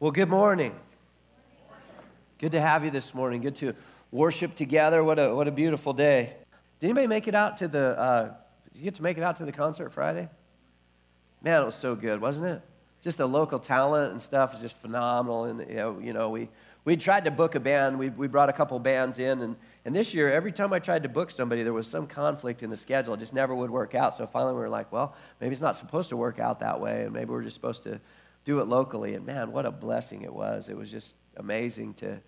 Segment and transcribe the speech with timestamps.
[0.00, 0.74] Well, good morning.
[2.38, 3.42] Good to have you this morning.
[3.42, 3.74] Good to
[4.10, 5.04] worship together.
[5.04, 6.32] What a, what a beautiful day.
[6.78, 8.34] Did anybody make it out to the, uh,
[8.72, 10.26] did you get to make it out to the concert Friday?
[11.42, 12.62] Man, it was so good, wasn't it?
[13.02, 15.44] Just the local talent and stuff is just phenomenal.
[15.44, 16.48] And, you know, you know we,
[16.86, 17.98] we tried to book a band.
[17.98, 19.42] We, we brought a couple bands in.
[19.42, 19.54] And,
[19.84, 22.70] and this year, every time I tried to book somebody, there was some conflict in
[22.70, 23.12] the schedule.
[23.12, 24.14] It just never would work out.
[24.14, 27.02] So finally, we were like, well, maybe it's not supposed to work out that way.
[27.02, 28.00] And maybe we're just supposed to
[28.44, 29.14] do it locally.
[29.14, 30.68] And man, what a blessing it was.
[30.68, 32.20] It was just amazing to,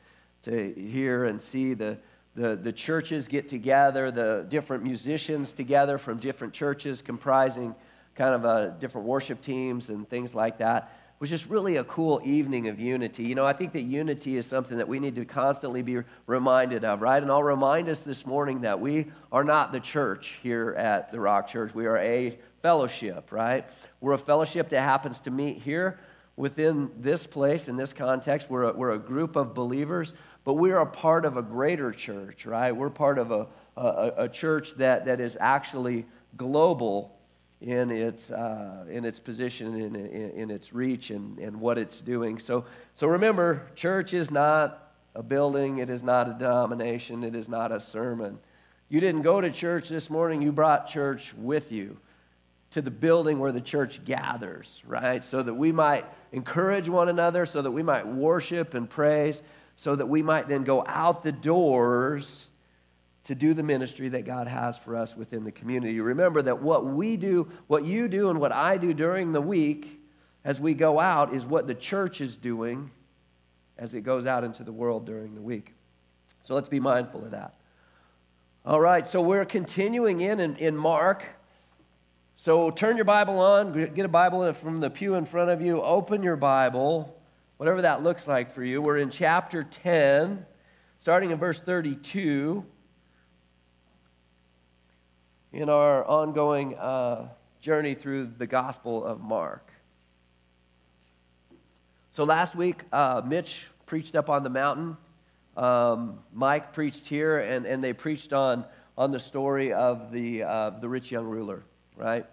[0.43, 1.99] to hear and see the,
[2.35, 7.75] the, the churches get together, the different musicians together from different churches comprising
[8.15, 10.97] kind of a different worship teams and things like that.
[11.15, 13.23] It was just really a cool evening of unity.
[13.23, 16.85] You know, I think that unity is something that we need to constantly be reminded
[16.85, 17.23] of, right?
[17.23, 21.21] And I'll remind us this morning that we are not the church here at the
[21.21, 21.75] Rock Church.
[21.75, 23.65] We are a fellowship, right?
[24.01, 26.01] We're a fellowship that happens to meet here
[26.37, 28.49] within this place, in this context.
[28.49, 30.15] We're a, we're a group of believers,
[30.45, 32.73] but we're a part of a greater church, right?
[32.73, 37.17] We're part of a, a, a church that, that is actually global
[37.61, 42.01] in its, uh, in its position, in, in, in, its reach, and, and what it's
[42.01, 42.39] doing.
[42.39, 47.49] So, so remember, church is not a building, it is not a denomination, it is
[47.49, 48.39] not a sermon.
[48.89, 51.99] You didn't go to church this morning, you brought church with you
[52.73, 55.23] to the building where the church gathers, right?
[55.23, 59.43] So that we might encourage one another, so that we might worship and praise,
[59.77, 62.47] so that we might then go out the doors
[63.25, 66.01] to do the ministry that God has for us within the community.
[66.01, 70.01] Remember that what we do, what you do, and what I do during the week
[70.45, 72.91] as we go out is what the church is doing
[73.79, 75.73] as it goes out into the world during the week.
[76.43, 77.55] So let's be mindful of that.
[78.65, 81.25] All right, so we're continuing in in, in Mark.
[82.35, 85.81] So turn your Bible on, get a Bible from the pew in front of you,
[85.83, 87.15] open your Bible,
[87.59, 88.81] whatever that looks like for you.
[88.81, 90.45] We're in chapter 10,
[90.99, 92.65] starting in verse 32,
[95.53, 97.29] in our ongoing uh,
[97.61, 99.71] journey through the Gospel of Mark.
[102.11, 104.97] So last week, uh, Mitch preached up on the mountain.
[105.57, 108.65] Um, Mike preached here, and, and they preached on,
[108.97, 111.63] on the story of the, uh, the rich young ruler
[111.97, 112.27] right?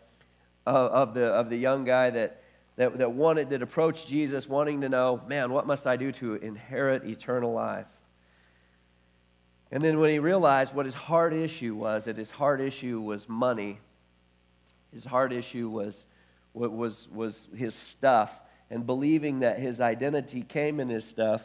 [0.66, 2.42] Of, of, the, of the young guy that,
[2.76, 6.36] that, that wanted, that approached Jesus wanting to know, man, what must I do to
[6.36, 7.88] inherit eternal life?
[9.72, 13.30] And then when he realized what his heart issue was, that his heart issue was
[13.30, 13.80] money,
[14.92, 16.08] his heart issue was,
[16.54, 21.44] was, was his stuff, and believing that his identity came in his stuff,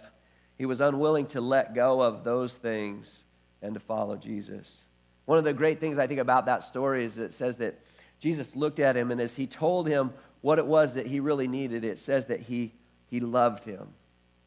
[0.57, 3.25] he was unwilling to let go of those things
[3.61, 4.84] and to follow Jesus.
[5.27, 7.79] One of the great things I think about that story is it says that
[8.19, 11.49] Jesus looked at him, and as he told him what it was that he really
[11.49, 12.73] needed, it says that he,
[13.07, 13.89] he loved him.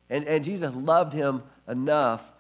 [0.10, 2.32] And, and Jesus loved him enough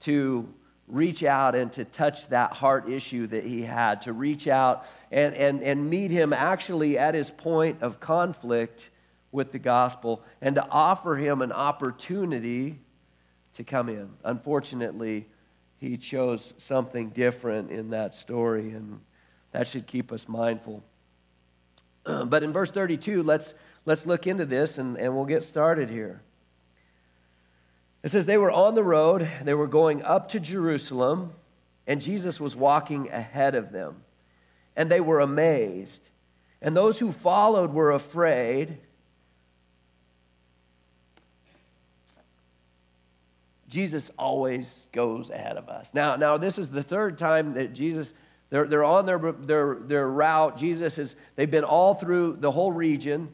[0.00, 0.48] to
[0.86, 5.34] reach out and to touch that heart issue that he had, to reach out and,
[5.34, 8.90] and, and meet him actually at his point of conflict
[9.32, 12.78] with the gospel and to offer him an opportunity
[13.54, 14.10] to come in.
[14.24, 15.26] Unfortunately,
[15.80, 19.00] he chose something different in that story, and
[19.52, 20.82] that should keep us mindful.
[22.04, 23.54] but in verse 32, let's,
[23.86, 26.20] let's look into this and, and we'll get started here.
[28.02, 31.32] It says, They were on the road, they were going up to Jerusalem,
[31.86, 34.02] and Jesus was walking ahead of them.
[34.76, 36.02] And they were amazed.
[36.62, 38.78] And those who followed were afraid.
[43.70, 45.88] Jesus always goes ahead of us.
[45.94, 48.12] Now, now this is the third time that Jesus
[48.50, 50.58] they're, they're on their, their, their route.
[50.58, 53.32] Jesus is, they've been all through the whole region.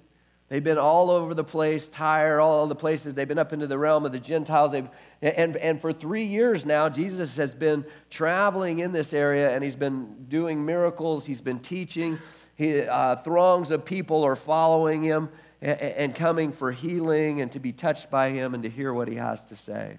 [0.49, 3.15] They've been all over the place, Tyre, all the places.
[3.15, 4.73] They've been up into the realm of the Gentiles.
[4.73, 4.89] They've,
[5.21, 9.75] and, and for three years now, Jesus has been traveling in this area and he's
[9.75, 11.27] been doing miracles.
[11.27, 12.19] He's been teaching.
[12.55, 15.31] He, uh, throngs of people are following him
[15.63, 19.09] and, and coming for healing and to be touched by him and to hear what
[19.09, 19.99] he has to say.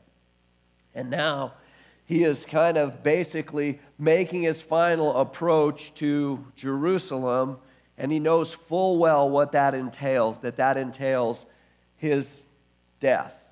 [0.98, 1.54] And now,
[2.06, 7.58] he is kind of basically making his final approach to Jerusalem,
[8.00, 11.46] and he knows full well what that entails that that entails
[11.98, 12.48] his
[13.00, 13.48] death,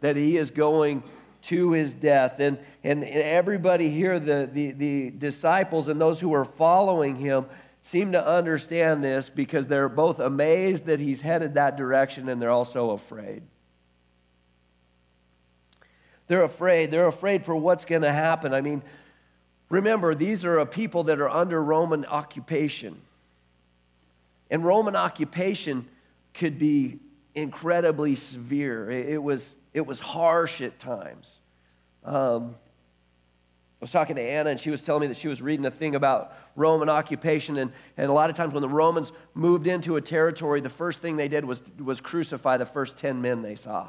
[0.00, 1.04] that he is going
[1.42, 2.40] to his death.
[2.40, 7.46] And, and, and everybody here, the, the, the disciples and those who are following him,
[7.82, 12.50] seem to understand this because they're both amazed that he's headed that direction and they're
[12.50, 13.42] also afraid.
[16.28, 16.90] They're afraid.
[16.90, 18.54] They're afraid for what's going to happen.
[18.54, 18.82] I mean,
[19.70, 23.00] remember, these are a people that are under Roman occupation.
[24.50, 25.86] And Roman occupation
[26.34, 27.00] could be
[27.34, 28.90] incredibly severe.
[28.90, 31.40] It, was, it was harsh at times.
[32.04, 32.54] Um,
[33.80, 35.70] I was talking to Anna, and she was telling me that she was reading a
[35.70, 37.56] thing about Roman occupation.
[37.56, 41.00] And, and a lot of times, when the Romans moved into a territory, the first
[41.00, 43.88] thing they did was, was crucify the first 10 men they saw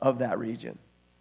[0.00, 0.78] of that region.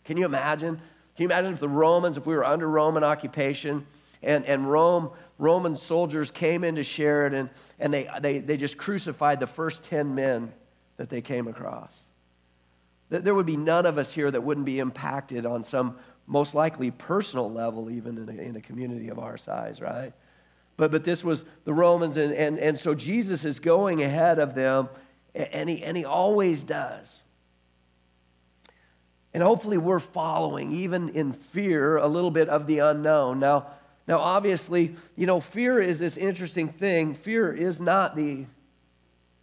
[0.09, 0.75] Can you imagine?
[0.75, 3.85] Can you imagine if the Romans, if we were under Roman occupation,
[4.23, 9.45] and, and Rome, Roman soldiers came into Sheridan and they, they, they just crucified the
[9.45, 10.51] first 10 men
[10.97, 12.05] that they came across?
[13.09, 16.89] There would be none of us here that wouldn't be impacted on some most likely
[16.89, 20.11] personal level, even in a, in a community of our size, right?
[20.75, 24.55] But, but this was the Romans, and, and, and so Jesus is going ahead of
[24.55, 24.89] them,
[25.35, 27.21] and he, and he always does.
[29.33, 33.39] And hopefully, we're following, even in fear, a little bit of the unknown.
[33.39, 33.67] Now,
[34.09, 37.13] now, obviously, you know, fear is this interesting thing.
[37.13, 38.47] Fear is not the,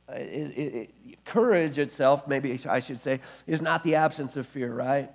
[0.09, 4.45] uh, it, it, it, courage itself, maybe I should say, is not the absence of
[4.45, 5.13] fear, right?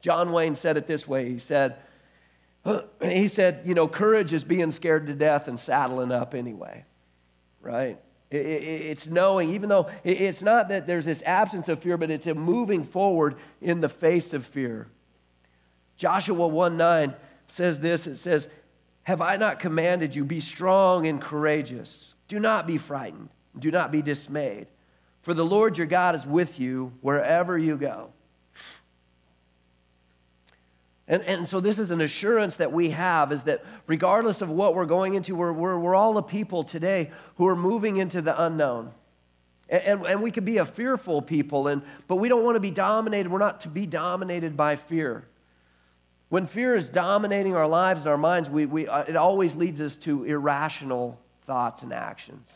[0.00, 1.28] John Wayne said it this way.
[1.28, 1.76] He said,
[3.02, 6.86] he said, you know, courage is being scared to death and saddling up anyway,
[7.60, 7.98] right?
[8.34, 12.34] It's knowing, even though it's not that there's this absence of fear, but it's a
[12.34, 14.88] moving forward in the face of fear.
[15.96, 17.14] Joshua 1 9
[17.46, 18.48] says this it says,
[19.04, 22.14] Have I not commanded you, be strong and courageous?
[22.26, 23.28] Do not be frightened,
[23.58, 24.66] do not be dismayed,
[25.22, 28.13] for the Lord your God is with you wherever you go.
[31.06, 34.74] And, and so this is an assurance that we have is that regardless of what
[34.74, 38.42] we're going into, we're, we're, we're all a people today who are moving into the
[38.42, 38.90] unknown.
[39.68, 42.60] And, and, and we could be a fearful people, and, but we don't want to
[42.60, 43.30] be dominated.
[43.30, 45.26] We're not to be dominated by fear.
[46.30, 49.80] When fear is dominating our lives and our minds, we, we, uh, it always leads
[49.82, 52.50] us to irrational thoughts and actions.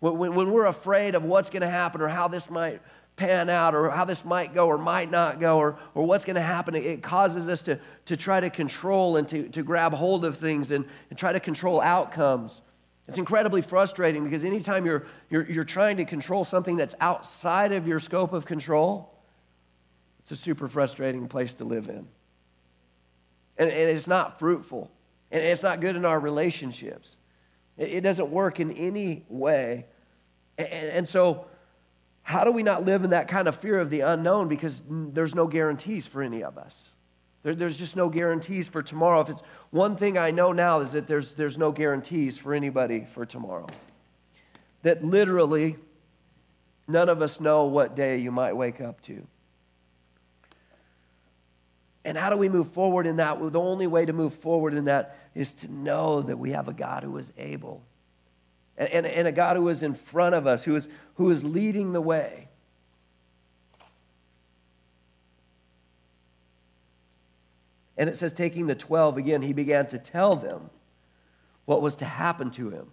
[0.00, 2.82] When, when, when we're afraid of what's going to happen or how this might
[3.16, 6.34] pan out or how this might go or might not go or, or what's going
[6.36, 6.74] to happen.
[6.74, 10.72] It causes us to, to try to control and to, to grab hold of things
[10.72, 12.60] and, and try to control outcomes.
[13.06, 17.86] It's incredibly frustrating because anytime you're, you're, you're trying to control something that's outside of
[17.86, 19.14] your scope of control,
[20.20, 22.08] it's a super frustrating place to live in.
[23.56, 24.90] And, and it's not fruitful,
[25.30, 27.16] and it's not good in our relationships.
[27.76, 29.86] It, it doesn't work in any way.
[30.58, 31.46] and, and so,
[32.24, 34.48] how do we not live in that kind of fear of the unknown?
[34.48, 36.88] Because there's no guarantees for any of us.
[37.42, 39.20] There, there's just no guarantees for tomorrow.
[39.20, 43.04] If it's one thing I know now is that there's, there's no guarantees for anybody
[43.04, 43.66] for tomorrow.
[44.82, 45.76] That literally,
[46.88, 49.26] none of us know what day you might wake up to.
[52.06, 53.38] And how do we move forward in that?
[53.38, 56.68] Well, the only way to move forward in that is to know that we have
[56.68, 57.82] a God who is able
[58.76, 61.44] and, and, and a God who is in front of us, who is, who is
[61.44, 62.48] leading the way.
[67.96, 70.70] And it says, taking the 12 again, he began to tell them
[71.64, 72.90] what was to happen to him.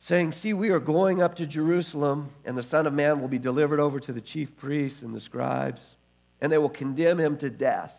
[0.00, 3.38] Saying, See, we are going up to Jerusalem, and the Son of Man will be
[3.38, 5.96] delivered over to the chief priests and the scribes,
[6.40, 7.96] and they will condemn him to death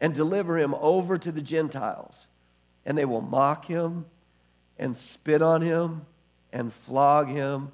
[0.00, 2.26] and deliver him over to the Gentiles,
[2.84, 4.06] and they will mock him
[4.78, 6.06] and spit on him
[6.52, 7.72] and flog him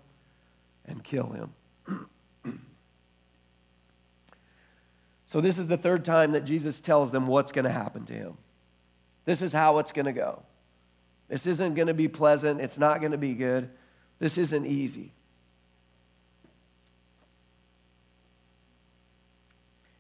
[0.87, 1.53] and kill him.
[5.27, 8.13] so, this is the third time that Jesus tells them what's going to happen to
[8.13, 8.37] him.
[9.25, 10.43] This is how it's going to go.
[11.29, 12.61] This isn't going to be pleasant.
[12.61, 13.71] It's not going to be good.
[14.19, 15.13] This isn't easy.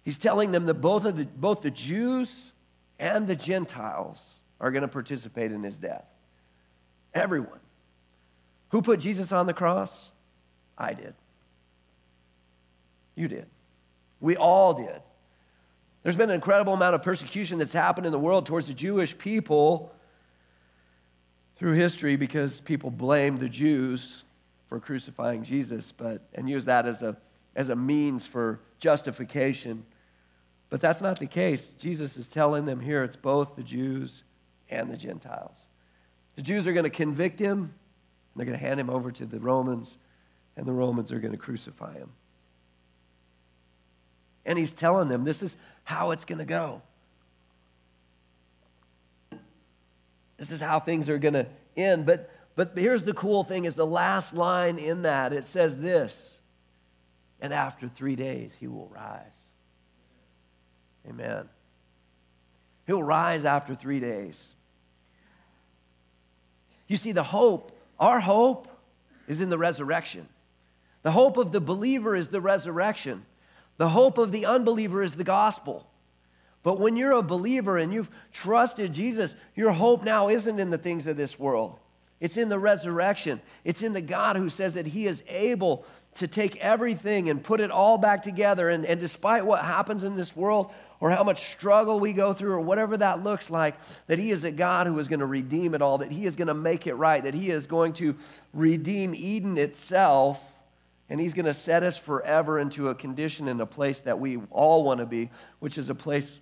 [0.03, 2.53] He's telling them that both, of the, both the Jews
[2.99, 6.05] and the Gentiles are going to participate in his death.
[7.15, 7.61] Everyone.
[8.71, 10.11] Who put Jesus on the cross?
[10.79, 11.15] I did.
[13.15, 13.47] You did.
[14.21, 15.03] We all did.
[16.03, 19.17] There's been an incredible amount of persecution that's happened in the world towards the Jewish
[19.17, 19.93] people
[21.57, 24.25] through history because people blame the Jews
[24.69, 27.17] for crucifying Jesus, but and use that as a
[27.57, 29.85] as a means for justification.
[30.71, 31.73] But that's not the case.
[31.73, 34.23] Jesus is telling them here it's both the Jews
[34.71, 35.67] and the Gentiles.
[36.41, 37.71] The Jews are going to convict him, and
[38.35, 39.99] they're going to hand him over to the Romans,
[40.57, 42.09] and the Romans are going to crucify him.
[44.47, 45.55] And he's telling them this is
[45.85, 46.81] how it's going to go.
[50.39, 52.07] This is how things are going to end.
[52.07, 55.35] But, but here's the cool thing is the last line in that.
[55.35, 56.41] It says this,
[57.43, 59.27] and after three days he will rise.
[61.07, 61.51] Amen.
[62.87, 64.55] He'll rise after three days.
[66.91, 67.71] You see, the hope,
[68.01, 68.67] our hope,
[69.29, 70.27] is in the resurrection.
[71.05, 73.25] The hope of the believer is the resurrection.
[73.77, 75.87] The hope of the unbeliever is the gospel.
[76.65, 80.79] But when you're a believer and you've trusted Jesus, your hope now isn't in the
[80.79, 81.79] things of this world.
[82.19, 83.41] It's in the resurrection.
[83.63, 87.61] It's in the God who says that He is able to take everything and put
[87.61, 88.69] it all back together.
[88.69, 92.53] And, and despite what happens in this world, or how much struggle we go through,
[92.53, 93.75] or whatever that looks like,
[94.07, 96.37] that He is a God who is going to redeem it all, that He is
[96.37, 98.15] going to make it right, that He is going to
[98.53, 100.43] redeem Eden itself,
[101.09, 104.39] and He's going to set us forever into a condition and a place that we
[104.51, 106.33] all want to be, which is a place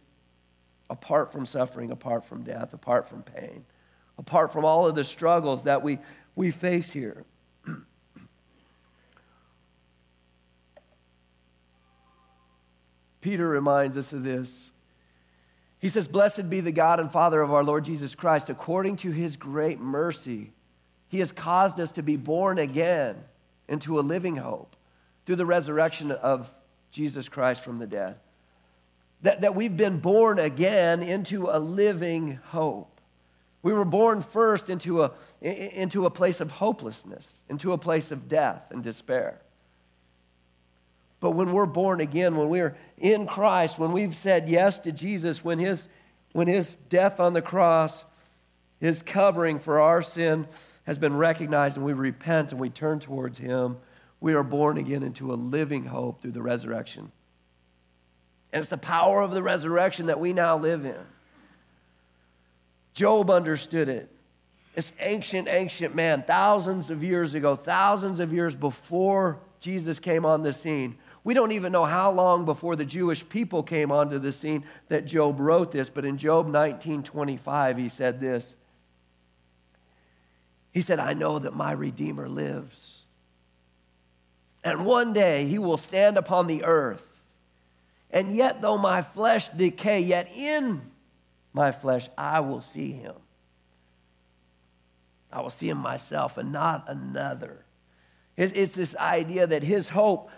[0.90, 3.64] apart from suffering, apart from death, apart from pain,
[4.18, 5.98] apart from all of the struggles that we,
[6.34, 7.24] we face here.
[13.20, 14.70] Peter reminds us of this.
[15.80, 18.50] He says, Blessed be the God and Father of our Lord Jesus Christ.
[18.50, 20.52] According to his great mercy,
[21.08, 23.16] he has caused us to be born again
[23.68, 24.76] into a living hope
[25.26, 26.52] through the resurrection of
[26.90, 28.16] Jesus Christ from the dead
[29.22, 33.00] that, that we've been born again into a living hope.
[33.62, 38.28] We were born first into a, into a place of hopelessness, into a place of
[38.28, 39.40] death and despair.
[41.20, 45.44] But when we're born again, when we're in Christ, when we've said yes to Jesus,
[45.44, 45.88] when his,
[46.32, 48.04] when his death on the cross,
[48.80, 50.46] his covering for our sin
[50.84, 53.78] has been recognized, and we repent and we turn towards him,
[54.20, 57.10] we are born again into a living hope through the resurrection
[58.52, 60.96] and it's the power of the resurrection that we now live in.
[62.94, 64.08] Job understood it.
[64.75, 70.42] This ancient, ancient man, thousands of years ago, thousands of years before Jesus came on
[70.42, 70.96] the scene.
[71.25, 75.04] We don't even know how long before the Jewish people came onto the scene that
[75.04, 78.56] Job wrote this, but in Job 19:25 he said this.
[80.72, 82.94] He said, "I know that my redeemer lives.
[84.64, 87.08] And one day he will stand upon the earth
[88.10, 90.80] and yet, though my flesh decay, yet in
[91.52, 93.14] my flesh I will see him.
[95.30, 97.64] I will see him myself and not another.
[98.37, 100.30] It's, this idea that his hope,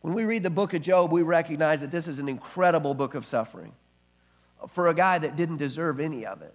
[0.00, 3.14] when we read the book of Job, we recognize that this is an incredible book
[3.14, 3.72] of suffering
[4.68, 6.54] for a guy that didn't deserve any of it.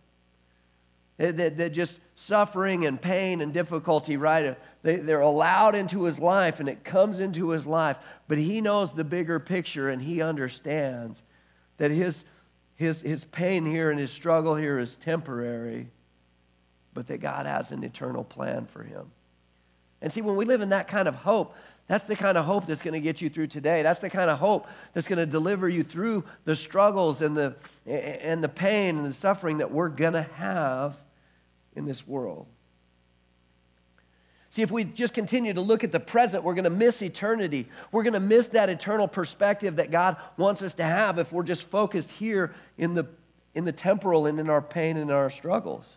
[1.18, 4.58] That, that just suffering and pain and difficulty, right?
[4.82, 8.00] They, they're allowed into his life and it comes into his life.
[8.28, 11.22] But he knows the bigger picture and he understands
[11.78, 12.24] that his,
[12.76, 15.88] his, his pain here and his struggle here is temporary,
[16.94, 19.12] but that God has an eternal plan for him.
[20.02, 21.56] And see, when we live in that kind of hope,
[21.88, 23.84] that's the kind of hope that's going to get you through today.
[23.84, 27.56] That's the kind of hope that's going to deliver you through the struggles and the,
[27.86, 30.98] and the pain and the suffering that we're going to have
[31.76, 32.48] in this world.
[34.50, 37.68] See, if we just continue to look at the present, we're going to miss eternity.
[37.92, 41.42] We're going to miss that eternal perspective that God wants us to have if we're
[41.42, 43.08] just focused here in the,
[43.56, 45.92] in the temporal and in our pain and our struggles.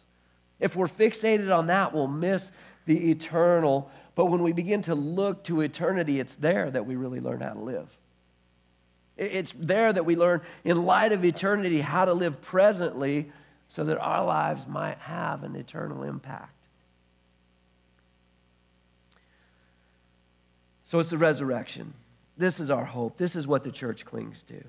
[0.59, 2.51] If we're fixated on that, we'll miss
[2.87, 3.91] the eternal.
[4.17, 7.53] But when we begin to look to eternity, it's there that we really learn how
[7.53, 7.97] to live.
[9.17, 13.31] It's there that we learn, in light of eternity, how to live presently
[13.69, 16.53] so that our lives might have an eternal impact.
[20.83, 21.93] So it's the resurrection.
[22.39, 23.19] This is our hope.
[23.19, 24.63] This is what the church clings to.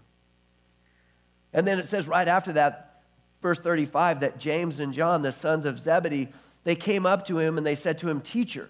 [1.53, 3.01] And then it says right after that,
[3.41, 6.29] verse 35, that James and John, the sons of Zebedee,
[6.65, 8.69] they came up to him and they said to him, Teacher,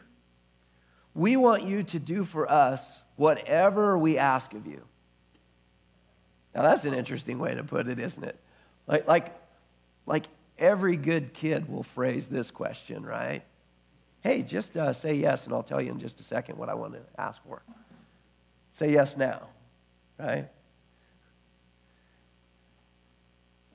[1.17, 4.83] we want you to do for us whatever we ask of you.
[6.53, 8.39] Now that's an interesting way to put it, isn't it?
[8.85, 9.35] Like, like,
[10.05, 10.27] like
[10.59, 13.41] every good kid will phrase this question, right?
[14.21, 16.75] Hey, just uh, say yes, and I'll tell you in just a second what I
[16.75, 17.63] want to ask for.
[18.73, 19.47] Say yes now,
[20.19, 20.47] right?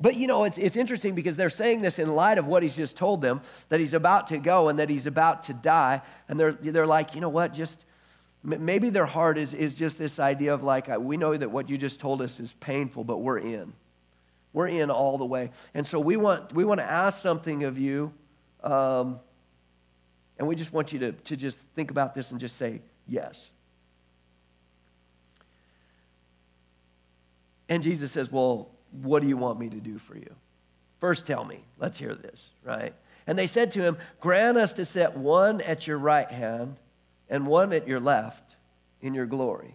[0.02, 2.74] But you know, it's, it's interesting because they're saying this in light of what he's
[2.74, 6.02] just told them that he's about to go and that he's about to die.
[6.28, 7.84] And they're, they're like, you know what, just
[8.42, 11.78] maybe their heart is, is just this idea of like, we know that what you
[11.78, 13.72] just told us is painful, but we're in.
[14.52, 15.50] We're in all the way.
[15.72, 18.12] And so we want, we want to ask something of you.
[18.64, 19.20] Um,
[20.36, 23.52] and we just want you to, to just think about this and just say yes.
[27.68, 28.68] And Jesus says, Well,
[29.00, 30.34] what do you want me to do for you?
[30.98, 31.64] First, tell me.
[31.78, 32.94] Let's hear this, right?
[33.26, 36.76] And they said to him, Grant us to set one at your right hand
[37.28, 38.56] and one at your left
[39.00, 39.74] in your glory.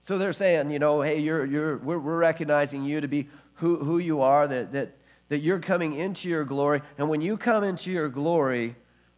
[0.00, 3.76] So they're saying, you know, hey, you're, you're, we're, we're recognizing you to be who,
[3.76, 4.96] who you are, that, that,
[5.28, 6.80] that you're coming into your glory.
[6.96, 8.74] And when you come into your glory,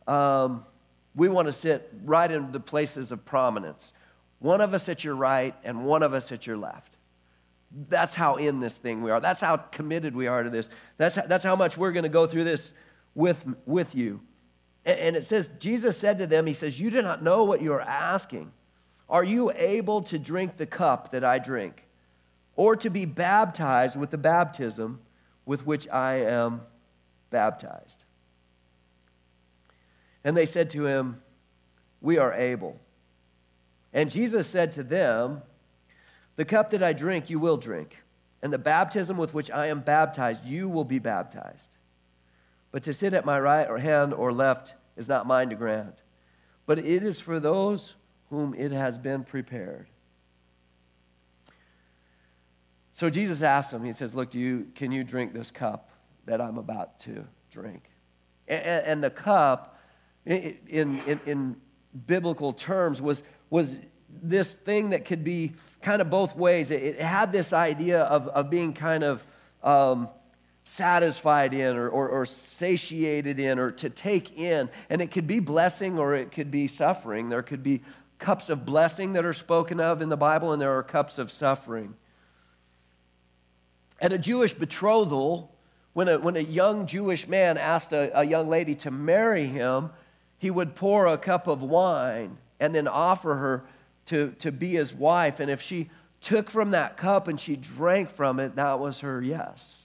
[0.08, 0.64] um,
[1.14, 3.92] we want to sit right in the places of prominence.
[4.38, 6.96] One of us at your right and one of us at your left.
[7.88, 9.20] That's how in this thing we are.
[9.20, 10.68] That's how committed we are to this.
[10.96, 12.72] That's, that's how much we're going to go through this
[13.14, 14.20] with, with you.
[14.84, 17.62] And, and it says, Jesus said to them, He says, You do not know what
[17.62, 18.50] you are asking.
[19.08, 21.84] Are you able to drink the cup that I drink?
[22.56, 25.00] Or to be baptized with the baptism
[25.44, 26.62] with which I am
[27.30, 28.04] baptized?
[30.24, 31.22] And they said to him,
[32.00, 32.78] We are able.
[33.92, 35.42] And Jesus said to them,
[36.36, 37.96] The cup that I drink, you will drink,
[38.42, 41.68] and the baptism with which I am baptized, you will be baptized.
[42.72, 46.02] But to sit at my right or hand or left is not mine to grant,
[46.66, 47.94] but it is for those
[48.28, 49.88] whom it has been prepared.
[52.92, 55.90] So Jesus asked him, He says, Look, do you, can you drink this cup
[56.26, 57.84] that I'm about to drink?
[58.46, 59.79] And, and the cup,
[60.26, 61.56] in, in, in
[62.06, 63.76] biblical terms, was, was
[64.22, 66.70] this thing that could be kind of both ways.
[66.70, 69.24] It, it had this idea of, of being kind of
[69.62, 70.08] um,
[70.64, 74.68] satisfied in or, or, or, satiated in or to take in.
[74.88, 77.28] And it could be blessing or it could be suffering.
[77.28, 77.82] There could be
[78.18, 81.32] cups of blessing that are spoken of in the Bible, and there are cups of
[81.32, 81.94] suffering.
[84.00, 85.54] At a Jewish betrothal,
[85.94, 89.90] when a, when a young Jewish man asked a, a young lady to marry him,
[90.40, 93.64] he would pour a cup of wine and then offer her
[94.06, 95.38] to, to be his wife.
[95.38, 95.90] And if she
[96.22, 99.84] took from that cup and she drank from it, that was her yes.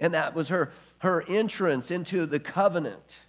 [0.00, 3.20] And that was her, her entrance into the covenant.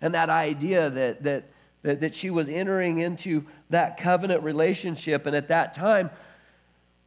[0.00, 1.44] And that idea that, that,
[1.82, 5.26] that, that she was entering into that covenant relationship.
[5.26, 6.08] And at that time,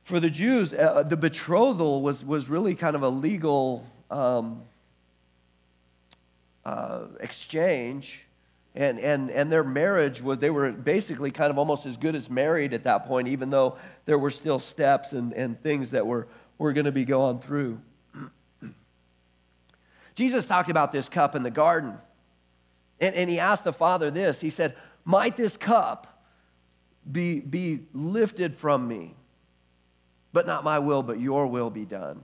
[0.04, 4.64] for the Jews, uh, the betrothal was, was really kind of a legal um,
[6.70, 8.26] uh, exchange.
[8.76, 12.30] And, and, and their marriage was, they were basically kind of almost as good as
[12.30, 16.28] married at that point, even though there were still steps and, and things that were,
[16.60, 17.82] were going to be going through.
[20.16, 21.98] Jesus talked about this cup in the garden.
[23.00, 26.24] And, and he asked the Father this He said, Might this cup
[27.12, 29.16] be, be lifted from me?
[30.34, 32.22] But not my will, but your will be done.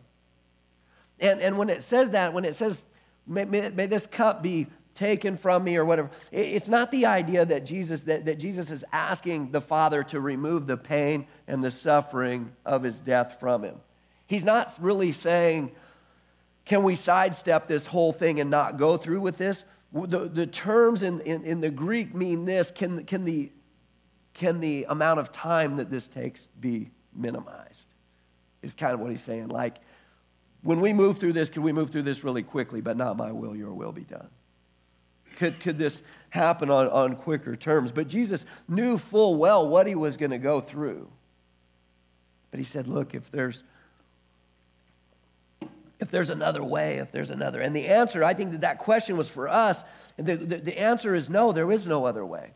[1.19, 2.83] And, and when it says that, when it says,
[3.27, 7.05] may, may, may this cup be taken from me or whatever, it, it's not the
[7.05, 11.63] idea that Jesus, that, that Jesus is asking the Father to remove the pain and
[11.63, 13.75] the suffering of his death from him.
[14.27, 15.71] He's not really saying,
[16.63, 19.63] can we sidestep this whole thing and not go through with this?
[19.93, 23.51] The, the terms in, in, in the Greek mean this can, can, the,
[24.33, 27.85] can the amount of time that this takes be minimized?
[28.65, 29.49] is kind of what he's saying.
[29.49, 29.77] Like,
[30.65, 33.31] when we move through this, can we move through this really quickly, but not my
[33.31, 34.27] will, your will be done?
[35.37, 36.01] Could, could this
[36.31, 37.91] happen on, on quicker terms?
[37.91, 41.07] But Jesus knew full well what he was going to go through.
[42.49, 43.63] But he said, Look, if there's
[45.99, 47.61] if there's another way, if there's another.
[47.61, 49.83] And the answer, I think that that question was for us.
[50.17, 52.51] The, the, the answer is no, there is no other way.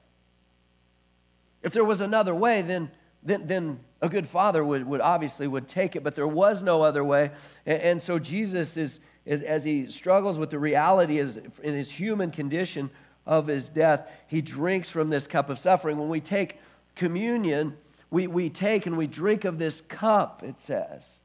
[1.62, 2.90] If there was another way, then
[3.24, 6.82] then, then a good father would, would obviously would take it, but there was no
[6.82, 7.32] other way.
[7.66, 11.92] And, and so Jesus is, is, as he struggles with the reality is in his
[11.92, 12.90] human condition
[13.26, 15.98] of his death, he drinks from this cup of suffering.
[15.98, 16.60] When we take
[16.96, 17.76] communion,
[18.10, 21.20] we, we take and we drink of this cup, it says.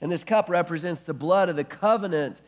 [0.00, 2.40] And this cup represents the blood of the covenant,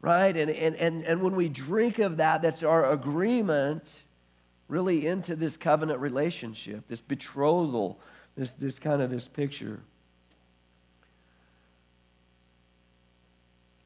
[0.00, 0.36] right?
[0.36, 4.04] And, and, and, and when we drink of that, that's our agreement
[4.68, 7.98] really into this covenant relationship, this betrothal,
[8.40, 9.80] this, this kind of this picture.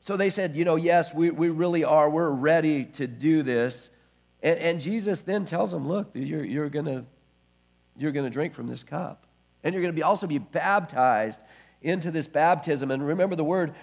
[0.01, 2.09] So they said, you know, yes, we, we really are.
[2.09, 3.89] We're ready to do this.
[4.45, 7.05] And, and Jesus then tells them, look, you're, you're going
[7.99, 9.27] you're gonna drink from this cup.
[9.65, 11.41] And you're going to be also be baptized
[11.83, 12.93] into this baptism.
[12.93, 13.75] And remember the word,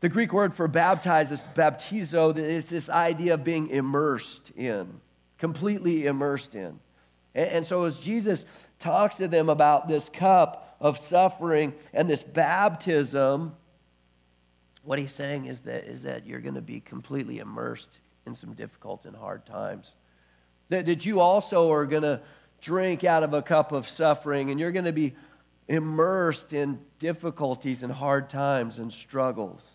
[0.00, 2.36] the Greek word for baptize is baptizo.
[2.36, 5.00] It's this idea of being immersed in
[5.38, 6.78] completely immersed in.
[7.34, 8.46] And, and so as Jesus
[8.78, 13.54] talks to them about this cup of suffering and this baptism,
[14.82, 18.52] what he's saying is that, is that you're going to be completely immersed in some
[18.54, 19.94] difficult and hard times.
[20.68, 22.20] That, that you also are going to
[22.60, 25.14] drink out of a cup of suffering and you're going to be
[25.68, 29.68] immersed in difficulties and hard times and struggles.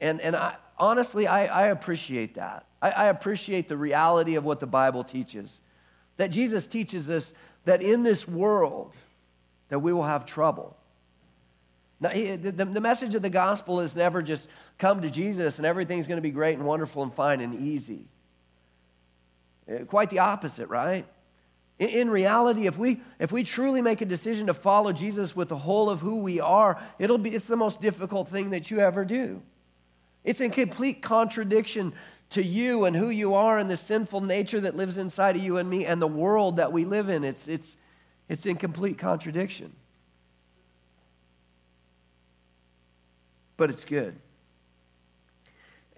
[0.00, 2.66] And, and I, honestly, I, I appreciate that.
[2.80, 5.60] I, I appreciate the reality of what the Bible teaches.
[6.16, 7.32] That Jesus teaches us
[7.64, 8.94] that in this world,
[9.68, 10.76] that we will have trouble.
[12.00, 14.48] Now, the, the message of the gospel is never just
[14.78, 18.06] come to Jesus and everything's going to be great and wonderful and fine and easy.
[19.68, 21.06] Uh, quite the opposite, right?
[21.78, 25.56] In reality, if we, if we truly make a decision to follow Jesus with the
[25.56, 29.04] whole of who we are, it'll be, it's the most difficult thing that you ever
[29.04, 29.42] do.
[30.24, 31.92] It's in complete contradiction
[32.30, 35.58] to you and who you are and the sinful nature that lives inside of you
[35.58, 37.24] and me and the world that we live in.
[37.24, 37.76] It's, it's,
[38.28, 39.72] it's in complete contradiction.
[43.56, 44.16] But it's good.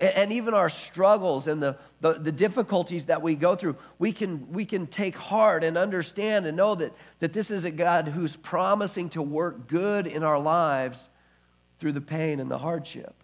[0.01, 4.53] And, even our struggles and the, the, the, difficulties that we go through, we can,
[4.53, 8.37] we can take heart and understand and know that, that this is a God who's
[8.37, 11.09] promising to work good in our lives
[11.81, 13.18] through the pain and the hardship.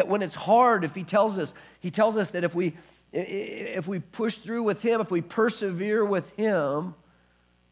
[0.00, 2.72] That when it's hard, if He tells us, He tells us that if we,
[3.12, 6.94] if we push through with Him, if we persevere with Him,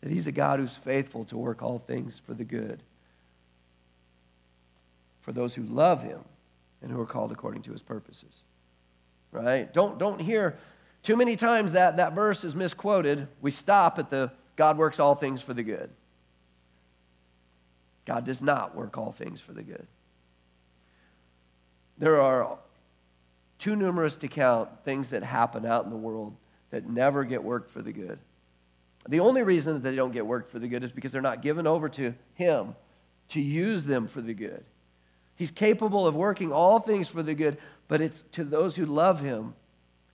[0.03, 2.83] that He's a God who's faithful to work all things for the good
[5.23, 6.21] for those who love Him
[6.83, 8.43] and who are called according to his purposes.
[9.33, 9.73] Right?
[9.73, 10.59] Don't, don't hear
[11.03, 13.27] too many times that that verse is misquoted.
[13.41, 15.89] We stop at the God works all things for the good.
[18.05, 19.87] God does not work all things for the good.
[21.99, 22.59] There are
[23.59, 26.37] too numerous to count things that happen out in the world
[26.71, 28.19] that never get worked for the good.
[29.09, 31.43] The only reason that they don't get worked for the good is because they're not
[31.43, 32.75] given over to Him
[33.29, 34.65] to use them for the good.
[35.37, 39.21] He's capable of working all things for the good, but it's to those who love
[39.21, 39.55] him,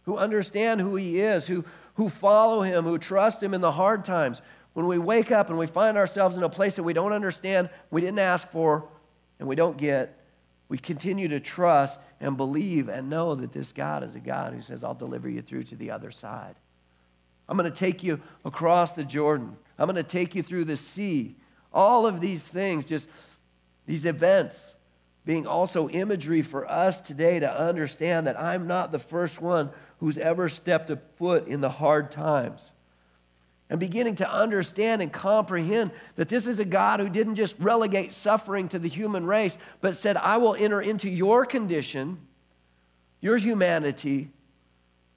[0.02, 4.04] who understand who he is, who, who follow him, who trust him in the hard
[4.04, 4.42] times.
[4.74, 7.70] When we wake up and we find ourselves in a place that we don't understand,
[7.90, 8.86] we didn't ask for,
[9.38, 10.23] and we don't get,
[10.68, 14.60] we continue to trust and believe and know that this God is a God who
[14.60, 16.54] says, I'll deliver you through to the other side.
[17.48, 19.56] I'm going to take you across the Jordan.
[19.78, 21.36] I'm going to take you through the sea.
[21.72, 23.08] All of these things, just
[23.86, 24.74] these events
[25.24, 30.18] being also imagery for us today to understand that I'm not the first one who's
[30.18, 32.73] ever stepped a foot in the hard times.
[33.70, 38.12] And beginning to understand and comprehend that this is a God who didn't just relegate
[38.12, 42.18] suffering to the human race, but said, I will enter into your condition,
[43.20, 44.30] your humanity,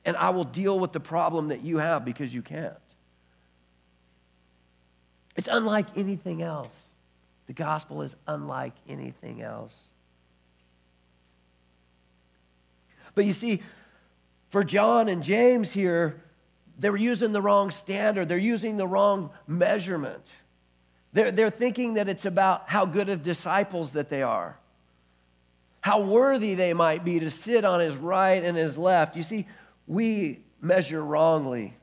[0.05, 2.73] and I will deal with the problem that you have because you can't.
[5.35, 6.87] It's unlike anything else.
[7.47, 9.77] The gospel is unlike anything else.
[13.13, 13.61] But you see,
[14.49, 16.21] for John and James here,
[16.77, 20.23] they're using the wrong standard, they're using the wrong measurement.
[21.13, 24.57] They're, they're thinking that it's about how good of disciples that they are,
[25.81, 29.15] how worthy they might be to sit on his right and his left.
[29.15, 29.47] You see,
[29.87, 31.73] we measure wrongly.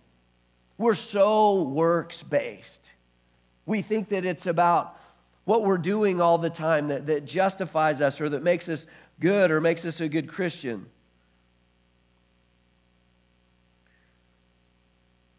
[0.78, 2.80] We're so works based.
[3.66, 4.98] We think that it's about
[5.44, 8.87] what we're doing all the time that, that justifies us or that makes us
[9.20, 10.87] good or makes us a good Christian.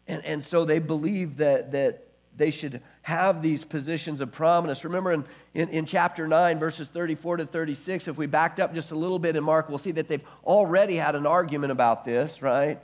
[0.08, 4.84] And, and so they believe that, that they should have these positions of prominence.
[4.84, 8.90] Remember in, in, in, chapter 9, verses 34 to 36, if we backed up just
[8.90, 12.42] a little bit in Mark, we'll see that they've already had an argument about this,
[12.42, 12.78] right?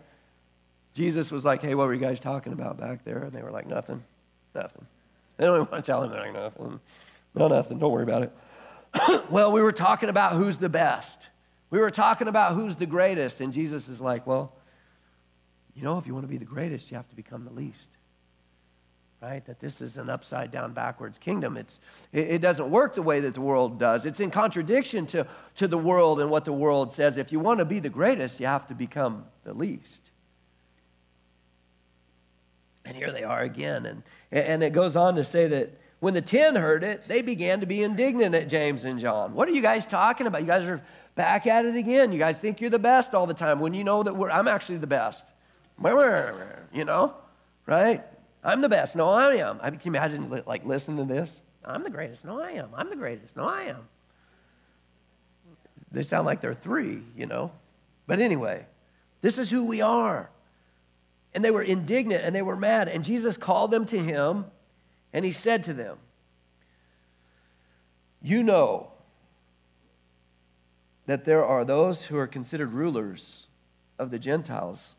[0.94, 3.24] Jesus was like, hey, what were you guys talking about back there?
[3.24, 4.02] And they were like, nothing,
[4.54, 4.86] nothing.
[5.36, 6.80] They don't even want to tell him, they're like, nothing.
[7.34, 8.32] No, nothing, don't worry about it.
[9.30, 11.28] well, we were talking about who's the best.
[11.70, 13.40] We were talking about who's the greatest.
[13.40, 14.52] And Jesus is like, well,
[15.74, 17.88] you know, if you want to be the greatest, you have to become the least.
[19.22, 19.44] Right?
[19.46, 21.56] That this is an upside down, backwards kingdom.
[21.56, 21.78] It's,
[22.12, 24.04] it, it doesn't work the way that the world does.
[24.04, 27.16] It's in contradiction to, to the world and what the world says.
[27.16, 30.10] If you want to be the greatest, you have to become the least.
[32.84, 33.86] And here they are again.
[33.86, 37.60] And, and it goes on to say that when the ten heard it, they began
[37.60, 39.34] to be indignant at James and John.
[39.34, 40.40] What are you guys talking about?
[40.40, 40.82] You guys are
[41.14, 42.12] back at it again.
[42.12, 44.78] You guys think you're the best all the time when you know that I'm actually
[44.78, 45.31] the best
[46.72, 47.14] you know,
[47.66, 48.02] right?
[48.44, 48.96] I'm the best.
[48.96, 49.58] No, I am.
[49.62, 51.40] I can you imagine like listen to this?
[51.64, 52.24] I'm the greatest.
[52.24, 52.70] No, I am.
[52.74, 53.36] I'm the greatest.
[53.36, 53.88] No, I am.
[55.92, 57.52] They sound like they're three, you know.
[58.06, 58.66] But anyway,
[59.20, 60.30] this is who we are.
[61.34, 62.88] And they were indignant and they were mad.
[62.88, 64.46] And Jesus called them to him
[65.12, 65.98] and he said to them,
[68.20, 68.88] You know
[71.06, 73.46] that there are those who are considered rulers
[73.98, 74.94] of the Gentiles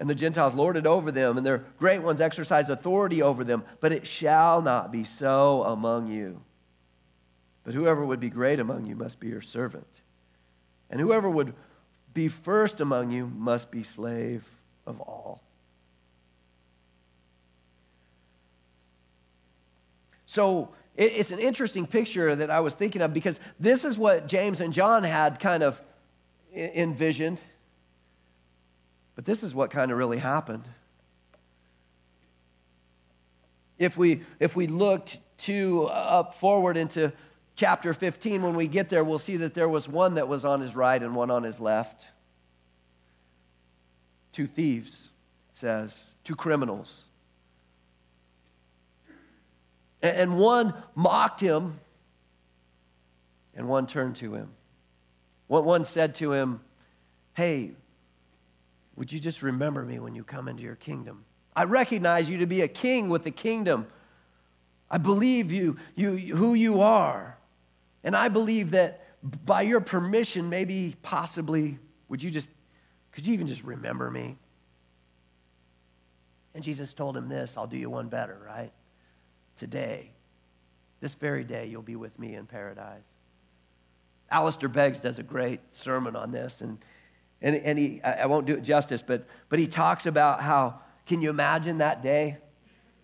[0.00, 3.62] and the Gentiles lord it over them, and their great ones exercise authority over them.
[3.80, 6.40] But it shall not be so among you.
[7.64, 10.00] But whoever would be great among you must be your servant.
[10.88, 11.52] And whoever would
[12.14, 14.42] be first among you must be slave
[14.86, 15.42] of all.
[20.24, 24.62] So it's an interesting picture that I was thinking of because this is what James
[24.62, 25.80] and John had kind of
[26.54, 27.42] envisioned.
[29.20, 30.64] But this is what kind of really happened.
[33.78, 37.12] If we, if we looked to uh, up forward into
[37.54, 40.62] chapter 15, when we get there, we'll see that there was one that was on
[40.62, 42.06] his right and one on his left.
[44.32, 45.10] Two thieves,
[45.50, 47.04] it says, two criminals.
[50.00, 51.78] And one mocked him,
[53.54, 54.48] and one turned to him.
[55.46, 56.62] One said to him,
[57.34, 57.72] Hey,
[59.00, 61.24] would you just remember me when you come into your kingdom?
[61.56, 63.86] I recognize you to be a king with a kingdom.
[64.90, 67.38] I believe you, you who you are.
[68.04, 69.06] And I believe that
[69.46, 71.78] by your permission, maybe, possibly,
[72.10, 72.50] would you just,
[73.12, 74.36] could you even just remember me?
[76.54, 78.70] And Jesus told him this I'll do you one better, right?
[79.56, 80.10] Today,
[81.00, 83.08] this very day, you'll be with me in paradise.
[84.30, 86.76] Alistair Beggs does a great sermon on this, and,
[87.42, 91.22] and, and he, I won't do it justice, but, but he talks about how, can
[91.22, 92.38] you imagine that day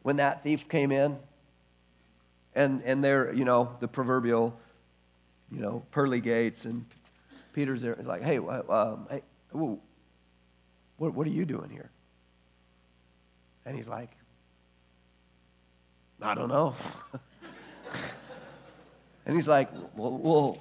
[0.02, 1.16] when that thief came in?
[2.54, 4.58] And, and they're, you know, the proverbial
[5.50, 6.84] you know, pearly gates, and
[7.52, 7.94] Peter's there.
[7.96, 9.22] He's like, hey, um, hey
[9.52, 11.90] what, what are you doing here?
[13.64, 14.10] And he's like,
[16.20, 16.74] I don't know.
[19.26, 20.58] and he's like, well, well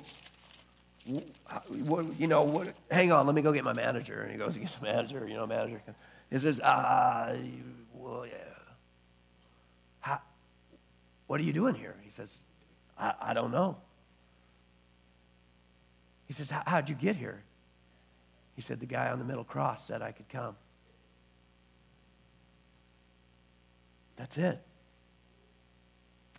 [1.06, 4.22] what, you know, what, hang on, let me go get my manager.
[4.22, 5.82] And he goes, he gets the manager, you know, manager.
[6.32, 7.38] He says, ah, uh,
[7.94, 8.34] well, yeah.
[10.00, 10.22] How,
[11.28, 11.96] what are you doing here?
[12.02, 12.36] He says,
[12.98, 13.78] I, I don't know.
[16.26, 17.44] He says, How'd you get here?
[18.56, 20.56] He said, The guy on the middle cross said I could come.
[24.15, 24.62] That's it.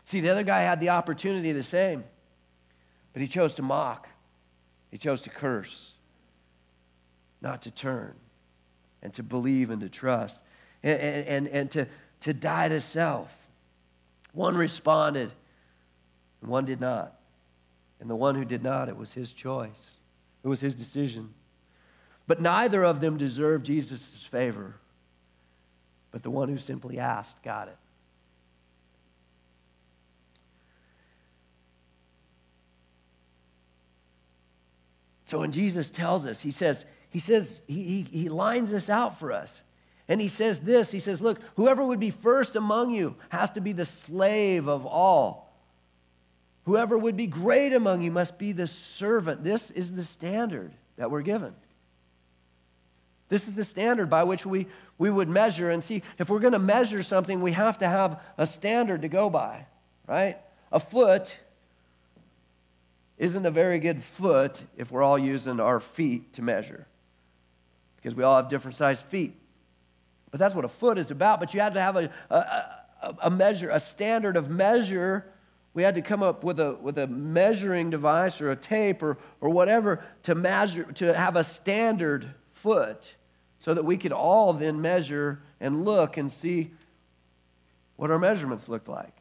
[0.05, 2.05] See, the other guy had the opportunity the same,
[3.13, 4.09] but he chose to mock,
[4.91, 5.93] he chose to curse,
[7.41, 8.15] not to turn,
[9.03, 10.39] and to believe and to trust,
[10.83, 11.87] and, and, and, to,
[12.21, 13.37] to die to self.
[14.33, 15.31] One responded,
[16.41, 17.19] and one did not.
[18.01, 19.91] And the one who did not, it was his choice,
[20.45, 21.33] it was his decision.
[22.27, 24.75] But neither of them deserved Jesus' favor.
[26.11, 27.77] But the one who simply asked got it.
[35.27, 39.19] So when Jesus tells us, he says, he says, he, he, he lines this out
[39.19, 39.63] for us.
[40.09, 43.61] And he says this He says, Look, whoever would be first among you has to
[43.61, 45.53] be the slave of all.
[46.65, 49.45] Whoever would be great among you must be the servant.
[49.45, 51.55] This is the standard that we're given.
[53.29, 54.67] This is the standard by which we,
[54.99, 58.21] we would measure and see if we're going to measure something, we have to have
[58.39, 59.67] a standard to go by,
[60.07, 60.39] right?
[60.71, 61.37] A foot
[63.19, 66.87] isn't a very good foot if we're all using our feet to measure
[67.97, 69.35] because we all have different sized feet.
[70.31, 71.41] But that's what a foot is about.
[71.41, 75.25] But you have to have a, a, a measure, a standard of measure
[75.77, 79.19] we had to come up with a, with a measuring device or a tape or,
[79.43, 83.15] or whatever to measure, to have a standard foot
[83.59, 86.71] so that we could all then measure and look and see
[87.97, 89.15] what our measurements looked like.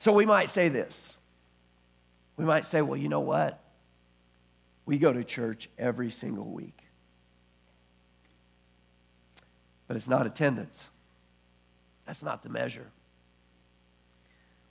[0.00, 1.18] So we might say this.
[2.38, 3.62] We might say, well, you know what?
[4.86, 6.82] We go to church every single week.
[9.86, 10.82] But it's not attendance.
[12.06, 12.86] That's not the measure.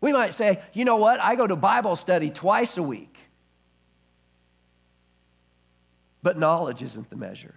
[0.02, 1.22] We might say, you know what?
[1.22, 3.16] I go to Bible study twice a week.
[6.24, 7.54] But knowledge isn't the measure.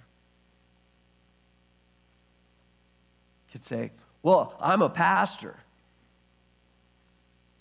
[3.48, 5.56] You could say, well, I'm a pastor.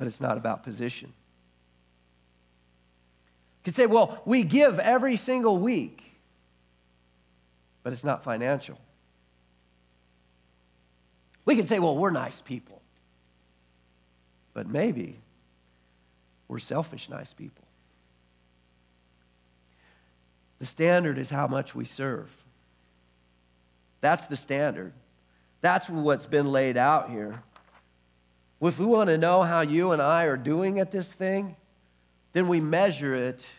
[0.02, 1.10] But it's not about position.
[3.60, 6.04] You could say, well, we give every single week.
[7.84, 8.80] But it's not financial.
[11.46, 12.82] We could say, well, we're nice people.
[14.56, 15.20] But maybe
[16.48, 17.64] we're selfish, nice people.
[20.58, 22.36] The standard is how much we serve.
[24.00, 24.94] That's the standard.
[25.62, 27.44] That's what's been laid out here.
[28.62, 31.56] If we want to know how you and I are doing at this thing,
[32.34, 33.50] then we measure it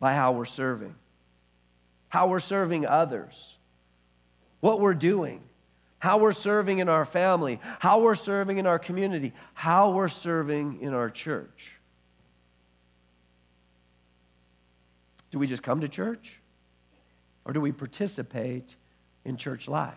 [0.00, 0.94] by how we're serving,
[2.08, 3.56] how we're serving others,
[4.60, 5.42] what we're doing
[6.00, 10.80] how we're serving in our family, how we're serving in our community, how we're serving
[10.80, 11.76] in our church.
[15.30, 16.40] Do we just come to church?
[17.44, 18.74] Or do we participate
[19.24, 19.94] in church life?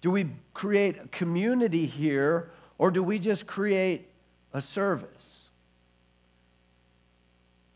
[0.00, 4.08] Do we create a community here or do we just create
[4.52, 5.48] a service?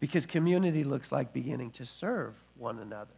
[0.00, 3.10] Because community looks like beginning to serve one another.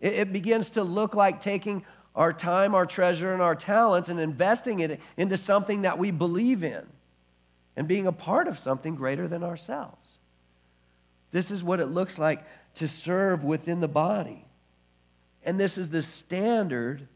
[0.00, 4.20] It, it begins to look like taking our time, our treasure, and our talents and
[4.20, 6.86] investing it into something that we believe in
[7.76, 10.18] and being a part of something greater than ourselves.
[11.30, 12.44] This is what it looks like
[12.76, 14.44] to serve within the body.
[15.44, 17.06] And this is the standard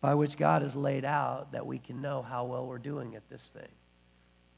[0.00, 3.28] by which God has laid out that we can know how well we're doing at
[3.28, 3.68] this thing.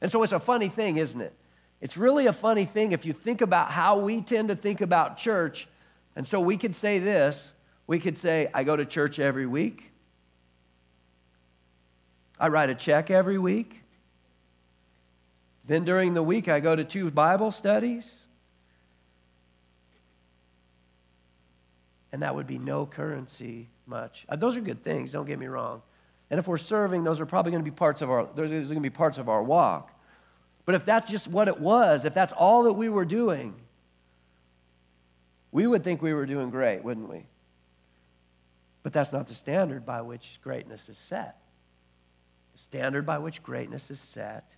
[0.01, 1.33] And so it's a funny thing, isn't it?
[1.81, 5.17] It's really a funny thing if you think about how we tend to think about
[5.17, 5.67] church.
[6.15, 7.51] And so we could say this
[7.85, 9.91] we could say, I go to church every week,
[12.39, 13.81] I write a check every week.
[15.65, 18.22] Then during the week, I go to two Bible studies.
[22.13, 24.25] And that would be no currency much.
[24.29, 25.81] Uh, those are good things, don't get me wrong.
[26.29, 28.61] And if we're serving, those are probably going to be parts of our, those are
[28.61, 29.91] going to be parts of our walk.
[30.65, 33.53] But if that's just what it was, if that's all that we were doing,
[35.51, 37.25] we would think we were doing great, wouldn't we?
[38.83, 41.37] But that's not the standard by which greatness is set.
[42.53, 44.53] The standard by which greatness is set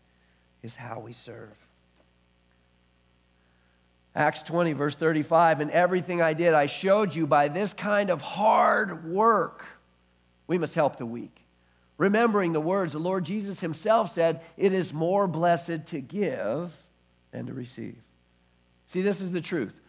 [0.61, 1.55] is how we serve.
[4.15, 8.21] Acts 20, verse 35, and everything I did, I showed you by this kind of
[8.21, 9.65] hard work.
[10.47, 11.41] We must help the weak.
[11.97, 16.73] Remembering the words the Lord Jesus himself said, it is more blessed to give
[17.31, 17.97] than to receive.
[18.87, 19.79] See, this is the truth.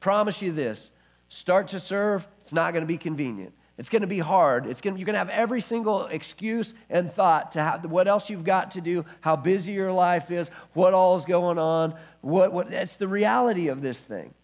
[0.00, 0.90] Promise you this
[1.28, 3.52] start to serve, it's not going to be convenient.
[3.78, 4.66] It's going to be hard.
[4.66, 8.08] It's going to, you're going to have every single excuse and thought to have what
[8.08, 11.94] else you've got to do, how busy your life is, what all is going on.
[12.26, 14.34] What, what, that's the reality of this thing.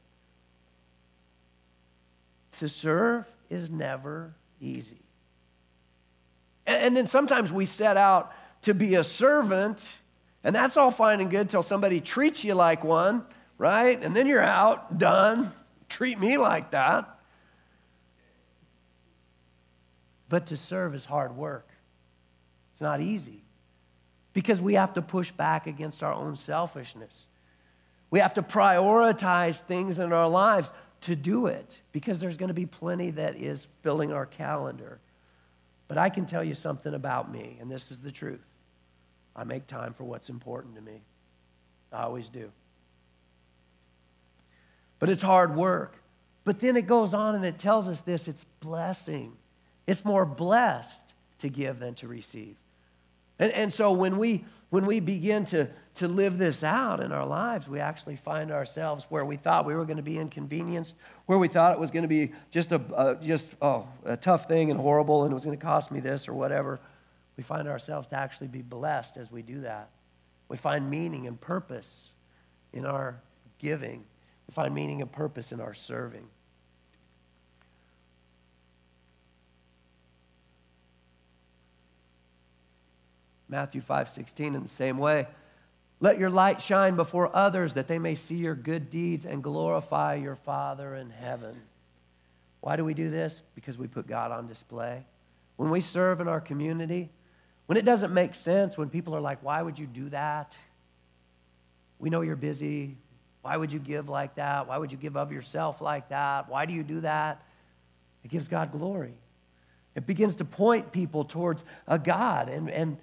[2.61, 5.03] To serve is never easy.
[6.65, 9.99] And, and then sometimes we set out to be a servant,
[10.45, 13.25] and that's all fine and good till somebody treats you like one,
[13.59, 14.01] right?
[14.01, 15.51] And then you're out, done.
[15.89, 17.19] Treat me like that.
[20.29, 21.69] But to serve is hard work.
[22.71, 23.43] It's not easy
[24.35, 27.27] because we have to push back against our own selfishness.
[28.13, 32.55] We have to prioritize things in our lives to do it because there's going to
[32.55, 35.01] be plenty that is filling our calendar.
[35.89, 38.45] But I can tell you something about me, and this is the truth.
[39.35, 41.01] I make time for what's important to me.
[41.91, 42.53] I always do.
[44.99, 45.97] But it's hard work.
[46.45, 49.33] But then it goes on and it tells us this it's blessing.
[49.87, 52.57] It's more blessed to give than to receive.
[53.39, 57.27] And, and so when we, when we begin to, to live this out in our
[57.27, 60.95] lives, we actually find ourselves where we thought we were going to be inconvenienced,
[61.27, 64.71] where we thought it was going to be just a, just, oh, a tough thing
[64.71, 66.81] and horrible and it was going to cost me this or whatever.
[67.37, 69.89] We find ourselves to actually be blessed as we do that.
[70.49, 72.13] We find meaning and purpose
[72.73, 73.21] in our
[73.59, 74.05] giving.
[74.49, 76.27] We find meaning and purpose in our serving.
[83.53, 85.27] Matthew 5 16, in the same way.
[86.01, 90.15] Let your light shine before others that they may see your good deeds and glorify
[90.15, 91.61] your Father in heaven.
[92.63, 93.43] Why do we do this?
[93.55, 95.05] Because we put God on display.
[95.57, 97.11] When we serve in our community,
[97.67, 100.57] when it doesn't make sense, when people are like, why would you do that?
[101.99, 102.97] We know you're busy.
[103.43, 104.67] Why would you give like that?
[104.67, 106.49] Why would you give of yourself like that?
[106.49, 107.45] Why do you do that?
[108.25, 109.13] It gives God glory.
[109.95, 112.97] It begins to point people towards a God and, and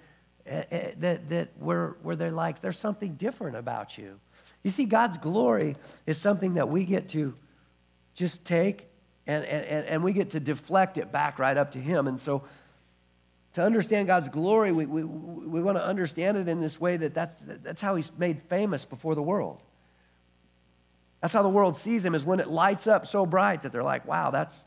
[0.46, 4.18] Eh, eh, that, that where, where they're like, there's something different about you.
[4.62, 5.76] You see, God's glory
[6.06, 7.34] is something that we get to
[8.14, 8.86] just take
[9.26, 12.08] and, and, and we get to deflect it back right up to Him.
[12.08, 12.42] And so,
[13.52, 17.14] to understand God's glory, we, we, we want to understand it in this way that
[17.14, 19.62] that's, that's how He's made famous before the world.
[21.20, 23.82] That's how the world sees Him, is when it lights up so bright that they're
[23.82, 24.64] like, wow, that's,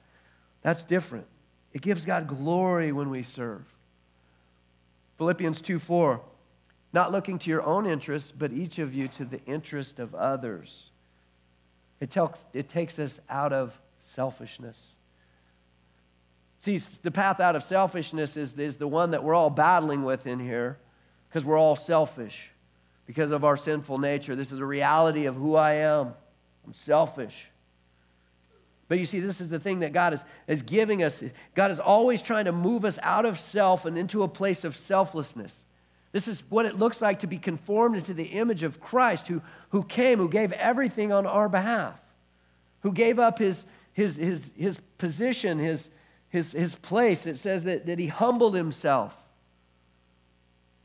[0.62, 1.26] that's different.
[1.74, 3.73] It gives God glory when we serve.
[5.24, 6.20] Philippians 2 4,
[6.92, 10.90] not looking to your own interests, but each of you to the interest of others.
[12.02, 14.96] It, tells, it takes us out of selfishness.
[16.60, 20.28] See, the path out of selfishness is, is the one that we're all battling with
[20.28, 20.78] in here
[21.30, 22.52] because we're all selfish
[23.06, 24.36] because of our sinful nature.
[24.36, 26.14] This is a reality of who I am.
[26.66, 27.50] I'm selfish.
[28.94, 31.24] But you see, this is the thing that God is, is giving us.
[31.56, 34.78] God is always trying to move us out of self and into a place of
[34.78, 35.64] selflessness.
[36.12, 39.42] This is what it looks like to be conformed into the image of Christ, who,
[39.70, 42.00] who came, who gave everything on our behalf,
[42.82, 45.90] who gave up his, his, his, his position, his,
[46.30, 47.26] his, his place.
[47.26, 49.18] It says that, that he humbled himself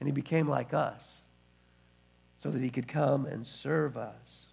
[0.01, 1.21] and he became like us
[2.39, 4.48] so that he could come and serve us.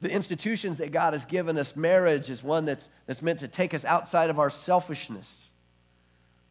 [0.00, 3.74] The institutions that God has given us, marriage is one that's, that's meant to take
[3.74, 5.50] us outside of our selfishness,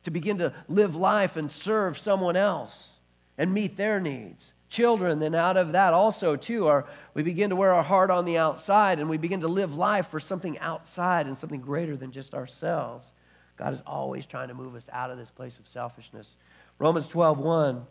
[0.04, 3.00] to begin to live life and serve someone else
[3.38, 7.56] and meet their needs children, then out of that also, too, our, we begin to
[7.56, 11.28] wear our heart on the outside and we begin to live life for something outside
[11.28, 13.12] and something greater than just ourselves.
[13.56, 16.36] God is always trying to move us out of this place of selfishness.
[16.80, 17.86] Romans 12, 1.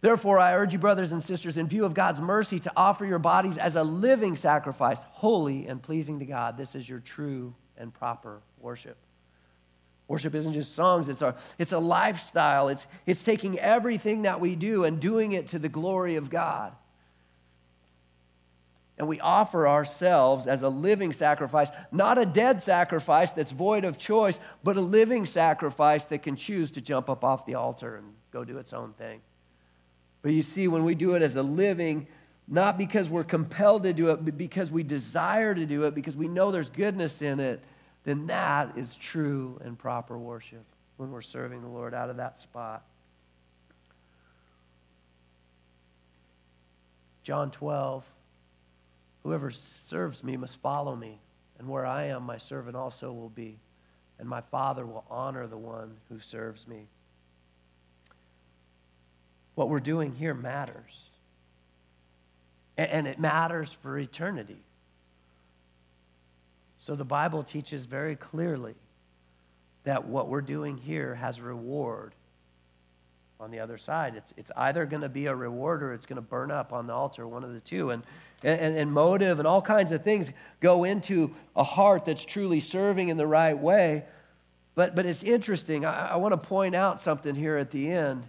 [0.00, 3.18] Therefore, I urge you, brothers and sisters, in view of God's mercy, to offer your
[3.18, 6.56] bodies as a living sacrifice, holy and pleasing to God.
[6.56, 8.96] This is your true and proper worship.
[10.06, 12.68] Worship isn't just songs, it's, our, it's a lifestyle.
[12.68, 16.72] It's, it's taking everything that we do and doing it to the glory of God.
[18.96, 23.98] And we offer ourselves as a living sacrifice, not a dead sacrifice that's void of
[23.98, 28.06] choice, but a living sacrifice that can choose to jump up off the altar and
[28.32, 29.20] go do its own thing.
[30.22, 32.06] But you see, when we do it as a living,
[32.46, 36.16] not because we're compelled to do it, but because we desire to do it, because
[36.16, 37.62] we know there's goodness in it,
[38.04, 40.64] then that is true and proper worship
[40.96, 42.84] when we're serving the Lord out of that spot.
[47.22, 48.04] John 12,
[49.22, 51.20] whoever serves me must follow me,
[51.58, 53.58] and where I am, my servant also will be,
[54.18, 56.86] and my Father will honor the one who serves me.
[59.58, 61.06] What we're doing here matters,
[62.76, 64.62] and it matters for eternity.
[66.76, 68.76] So the Bible teaches very clearly
[69.82, 72.14] that what we're doing here has reward
[73.40, 74.14] on the other side.
[74.14, 76.86] It's, it's either going to be a reward or it's going to burn up on
[76.86, 77.90] the altar, one of the two.
[77.90, 78.04] And,
[78.44, 80.30] and, and motive and all kinds of things
[80.60, 84.04] go into a heart that's truly serving in the right way.
[84.76, 85.84] But, but it's interesting.
[85.84, 88.28] I, I want to point out something here at the end.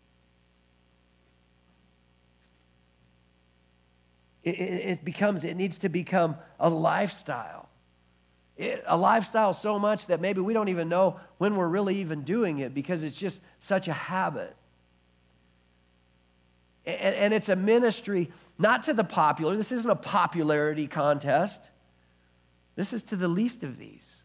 [4.43, 7.69] It, becomes, it needs to become a lifestyle.
[8.57, 12.23] It, a lifestyle so much that maybe we don't even know when we're really even
[12.23, 14.55] doing it because it's just such a habit.
[16.85, 19.55] And, and it's a ministry not to the popular.
[19.55, 21.61] This isn't a popularity contest.
[22.75, 24.21] This is to the least of these.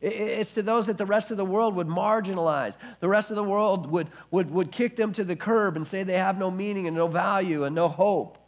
[0.00, 2.76] It's to those that the rest of the world would marginalize.
[3.00, 6.04] The rest of the world would, would, would kick them to the curb and say
[6.04, 8.38] they have no meaning and no value and no hope.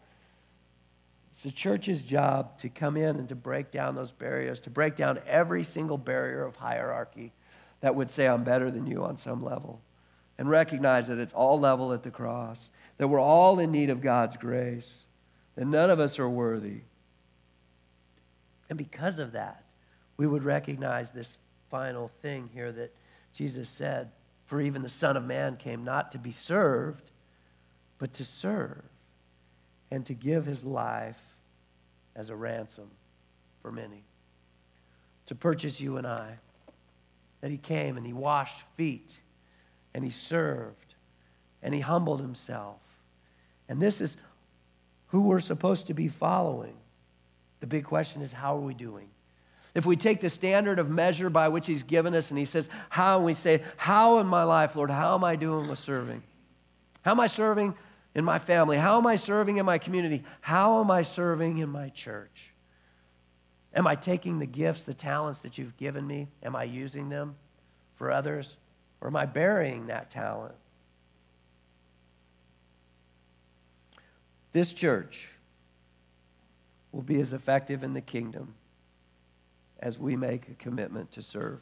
[1.41, 4.95] It's the church's job to come in and to break down those barriers, to break
[4.95, 7.33] down every single barrier of hierarchy
[7.81, 9.81] that would say, I'm better than you on some level,
[10.37, 12.69] and recognize that it's all level at the cross
[12.99, 14.95] that we're all in need of God's grace,
[15.55, 16.83] that none of us are worthy.
[18.69, 19.65] And because of that,
[20.19, 21.39] we would recognize this
[21.71, 22.95] final thing here that
[23.33, 24.11] Jesus said
[24.45, 27.11] For even the Son of Man came not to be served,
[27.97, 28.83] but to serve
[29.91, 31.30] and to give his life
[32.21, 32.89] as a ransom
[33.63, 34.05] for many.
[35.27, 36.39] To purchase you and I.
[37.41, 39.11] That he came and he washed feet
[39.95, 40.95] and he served
[41.63, 42.77] and he humbled himself
[43.71, 44.17] and this is
[45.07, 46.75] who we're supposed to be following.
[47.61, 49.09] The big question is, how are we doing?
[49.75, 52.69] If we take the standard of measure by which He's given us and He says,
[52.89, 56.25] How, and we say, How in my life, Lord, how am I doing with serving?
[57.03, 57.75] How am I serving
[58.15, 58.77] in my family?
[58.77, 60.25] How am I serving in my community?
[60.41, 62.53] How am I serving in my church?
[63.75, 66.29] Am I taking the gifts, the talents that you've given me?
[66.43, 67.37] Am I using them
[67.95, 68.57] for others?
[69.01, 70.55] Or am I burying that talent?
[74.53, 75.29] This church
[76.93, 78.55] will be as effective in the kingdom
[79.79, 81.61] as we make a commitment to serve.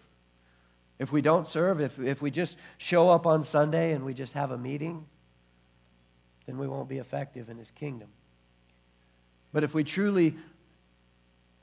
[0.99, 4.33] If we don't serve, if, if we just show up on Sunday and we just
[4.33, 5.07] have a meeting,
[6.49, 8.09] then we won't be effective in his kingdom.
[9.53, 10.35] But if we truly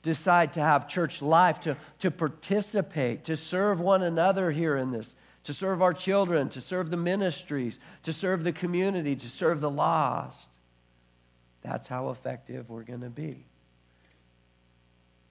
[0.02, 5.16] decide to have church life, to, to participate, to serve one another here in this,
[5.42, 9.70] to serve our children, to serve the ministries, to serve the community, to serve the
[9.70, 10.46] lost,
[11.62, 13.44] that's how effective we're going to be.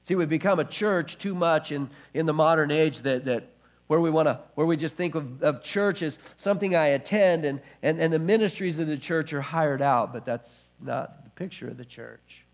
[0.03, 3.47] See, we've become a church too much in, in the modern age that, that
[3.87, 7.45] where we want to where we just think of, of church as something I attend
[7.45, 11.29] and, and, and the ministries of the church are hired out, but that's not the
[11.31, 12.45] picture of the church.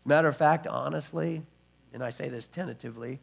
[0.00, 1.42] As a matter of fact, honestly,
[1.92, 3.20] and I say this tentatively,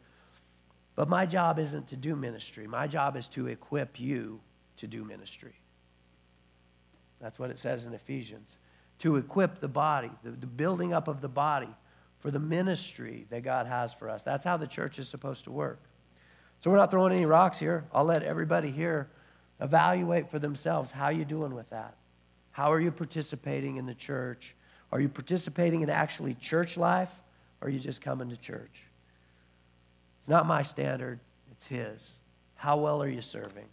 [0.96, 2.66] but my job isn't to do ministry.
[2.66, 4.40] My job is to equip you
[4.76, 5.54] to do ministry.
[7.20, 8.58] That's what it says in Ephesians.
[9.00, 11.68] To equip the body, the, the building up of the body
[12.18, 14.22] for the ministry that God has for us.
[14.22, 15.80] That's how the church is supposed to work.
[16.60, 17.84] So we're not throwing any rocks here.
[17.92, 19.08] I'll let everybody here
[19.60, 21.94] evaluate for themselves how you doing with that.
[22.52, 24.54] How are you participating in the church?
[24.92, 27.18] Are you participating in actually church life
[27.60, 28.82] or are you just coming to church?
[30.18, 31.18] It's not my standard,
[31.50, 32.10] it's his.
[32.56, 33.66] How well are you serving?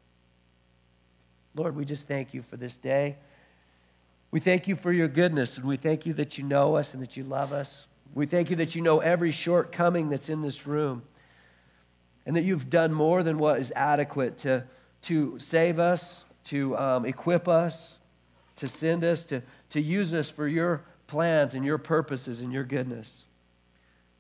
[1.56, 3.18] Lord, we just thank you for this day.
[4.32, 7.02] We thank you for your goodness, and we thank you that you know us and
[7.02, 7.86] that you love us.
[8.14, 11.02] We thank you that you know every shortcoming that's in this room
[12.28, 14.66] and that you've done more than what is adequate to,
[15.04, 17.96] to save us, to um, equip us,
[18.58, 22.66] to send us, to, to use us for your plans and your purposes and your
[22.66, 23.24] goodness.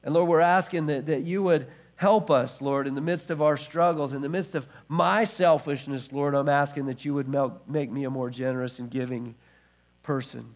[0.04, 3.42] And Lord, we're asking that, that you would help us, Lord, in the midst of
[3.42, 7.28] our struggles, in the midst of my selfishness, Lord, I'm asking that you would
[7.68, 9.36] make me a more generous and giving
[10.02, 10.56] person.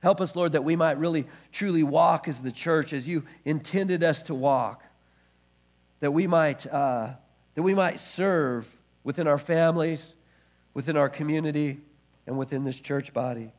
[0.00, 4.02] Help us, Lord, that we might really truly walk as the church as you intended
[4.02, 4.82] us to walk
[6.04, 7.08] that we might, uh,
[7.54, 8.68] that we might serve
[9.04, 10.12] within our families,
[10.74, 11.80] within our community,
[12.26, 13.50] and within this church body.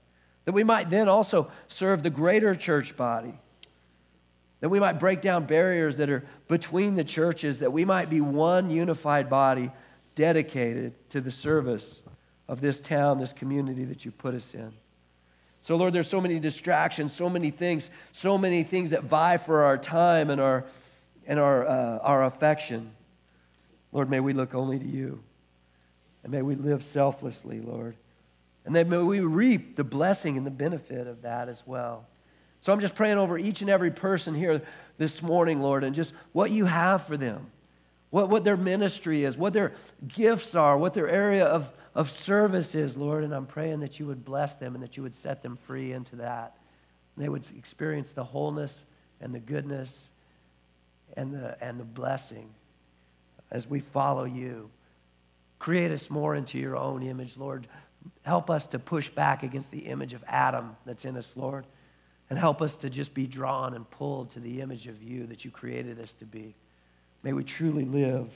[0.43, 3.34] That we might then also serve the greater church body.
[4.60, 8.22] That we might break down barriers that are between the churches, that we might be
[8.22, 9.72] one unified body
[10.14, 12.04] dedicated to the service
[12.48, 14.72] of this town, this community that you put us in.
[15.62, 19.64] So, Lord, there's so many distractions, so many things, so many things that vie for
[19.64, 20.66] our time and our
[21.28, 22.92] and our, uh, our affection.
[23.92, 25.22] Lord, may we look only to you.
[26.24, 27.96] And may we live selflessly, Lord.
[28.66, 32.06] And then may we reap the blessing and the benefit of that as well.
[32.62, 34.60] So I'm just praying over each and every person here
[34.98, 37.46] this morning, Lord, and just what you have for them,
[38.10, 39.74] what, what their ministry is, what their
[40.08, 43.24] gifts are, what their area of, of service is, Lord.
[43.24, 45.92] And I'm praying that you would bless them and that you would set them free
[45.92, 46.58] into that.
[47.16, 48.88] And they would experience the wholeness
[49.22, 50.10] and the goodness
[51.16, 52.49] and the, and the blessing
[53.51, 54.70] as we follow you.
[55.59, 57.68] Create us more into your own image, Lord.
[58.24, 61.66] Help us to push back against the image of Adam that's in us, Lord.
[62.30, 65.45] And help us to just be drawn and pulled to the image of you that
[65.45, 66.55] you created us to be.
[67.24, 68.34] May we truly live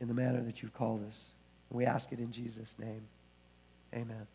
[0.00, 1.30] in the manner that you've called us.
[1.70, 3.02] We ask it in Jesus' name.
[3.94, 4.26] Amen.